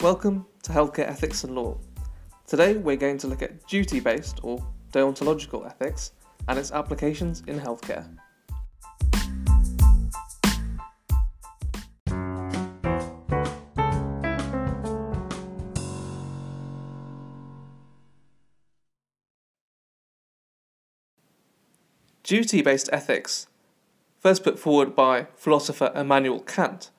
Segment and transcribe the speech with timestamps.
[0.00, 1.76] Welcome to Healthcare Ethics and Law.
[2.46, 6.12] Today we're going to look at duty based or deontological ethics
[6.46, 8.06] and its applications in healthcare.
[22.22, 23.48] Duty based ethics,
[24.20, 26.92] first put forward by philosopher Immanuel Kant,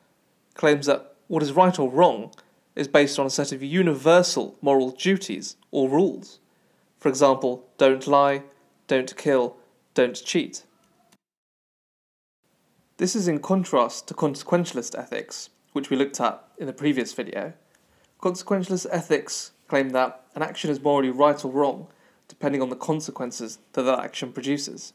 [0.54, 2.34] claims that what is right or wrong
[2.80, 6.40] is based on a set of universal moral duties or rules.
[6.98, 8.44] For example, don't lie,
[8.88, 9.58] don't kill,
[9.94, 10.64] don't cheat.
[12.96, 17.52] This is in contrast to consequentialist ethics, which we looked at in the previous video.
[18.22, 21.88] Consequentialist ethics claim that an action is morally right or wrong
[22.30, 24.94] depending on the consequences that that action produces.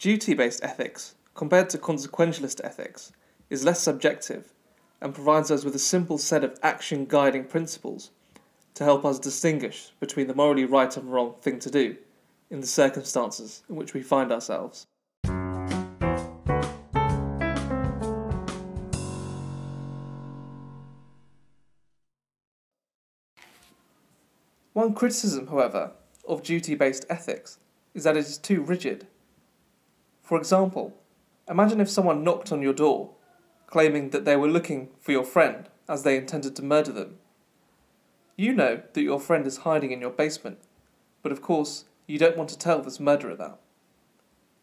[0.00, 3.12] Duty based ethics, compared to consequentialist ethics,
[3.50, 4.52] is less subjective
[5.00, 8.10] and provides us with a simple set of action guiding principles
[8.74, 11.96] to help us distinguish between the morally right and wrong thing to do
[12.50, 14.86] in the circumstances in which we find ourselves.
[24.72, 25.92] One criticism, however,
[26.26, 27.58] of duty based ethics
[27.94, 29.06] is that it is too rigid
[30.28, 30.92] for example,
[31.48, 33.12] imagine if someone knocked on your door,
[33.68, 37.18] claiming that they were looking for your friend as they intended to murder them.
[38.36, 40.58] You know that your friend is hiding in your basement,
[41.22, 43.58] but of course, you don't want to tell this murderer that.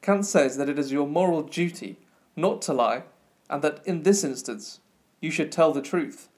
[0.01, 1.97] Kant says that it is your moral duty
[2.35, 3.03] not to lie,
[3.49, 4.79] and that in this instance,
[5.21, 6.29] you should tell the truth.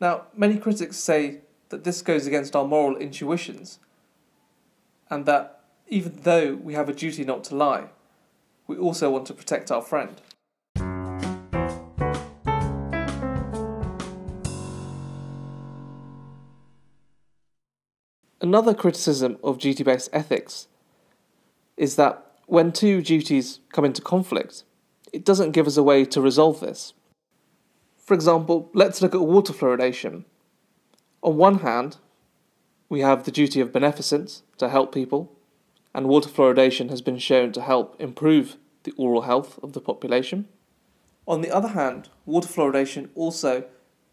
[0.00, 3.78] Now, many critics say that this goes against our moral intuitions,
[5.08, 7.88] and that even though we have a duty not to lie,
[8.66, 10.20] we also want to protect our friend.
[18.50, 20.66] Another criticism of duty based ethics
[21.76, 24.64] is that when two duties come into conflict,
[25.12, 26.92] it doesn't give us a way to resolve this.
[27.96, 30.24] For example, let's look at water fluoridation.
[31.22, 31.98] On one hand,
[32.88, 35.30] we have the duty of beneficence to help people,
[35.94, 40.48] and water fluoridation has been shown to help improve the oral health of the population.
[41.24, 43.66] On the other hand, water fluoridation also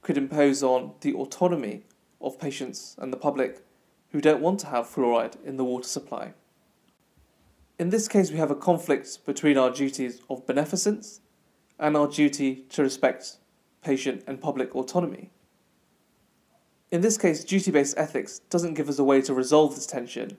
[0.03, 1.85] could impose on the autonomy
[2.21, 3.63] of patients and the public
[4.11, 6.33] who don't want to have fluoride in the water supply.
[7.79, 11.21] In this case, we have a conflict between our duties of beneficence
[11.77, 13.37] and our duty to respect
[13.83, 15.29] patient and public autonomy.
[16.89, 20.37] In this case, duty based ethics doesn't give us a way to resolve this tension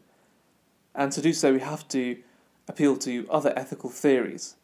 [0.98, 2.18] and to do so, we have to
[2.66, 4.56] appeal to other ethical theories.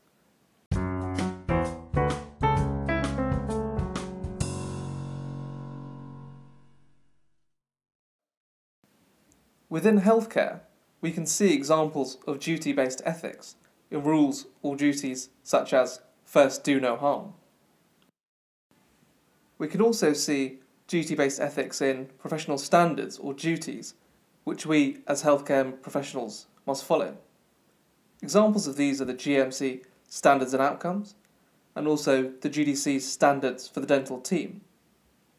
[9.75, 10.61] Within healthcare,
[11.01, 13.57] we can see examples of duty based ethics
[13.91, 17.33] in rules or duties such as first do no harm.
[19.59, 23.95] We can also see duty based ethics in professional standards or duties
[24.45, 27.17] which we as healthcare professionals must follow.
[28.23, 31.17] Examples of these are the GMC standards and outcomes,
[31.75, 34.61] and also the GDC standards for the dental team.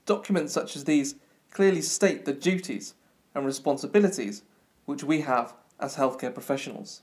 [0.05, 1.15] Documents such as these
[1.51, 2.95] clearly state the duties
[3.35, 4.43] and responsibilities
[4.85, 7.01] which we have as healthcare professionals.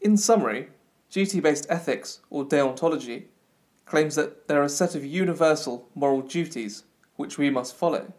[0.00, 0.70] In summary,
[1.12, 3.24] Duty based ethics, or deontology,
[3.84, 6.84] claims that there are a set of universal moral duties
[7.16, 8.14] which we must follow.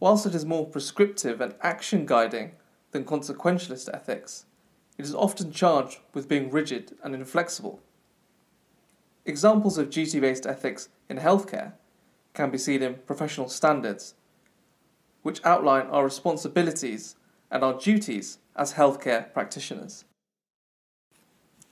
[0.00, 2.56] Whilst it is more prescriptive and action guiding
[2.90, 4.46] than consequentialist ethics,
[4.96, 7.82] it is often charged with being rigid and inflexible.
[9.24, 11.72] Examples of duty based ethics in healthcare
[12.34, 14.14] can be seen in professional standards,
[15.22, 17.16] which outline our responsibilities
[17.50, 20.04] and our duties as healthcare practitioners.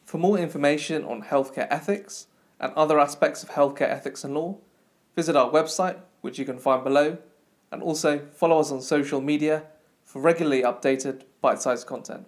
[0.05, 2.27] For more information on healthcare ethics
[2.61, 4.59] and other aspects of healthcare ethics and law,
[5.17, 7.19] visit our website, which you can find below,
[7.71, 9.65] and also follow us on social media
[10.05, 12.27] for regularly updated bite sized content.